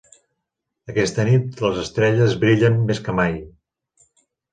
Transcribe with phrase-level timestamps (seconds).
[0.93, 3.37] Aquesta nit les estrelles brillen més que mai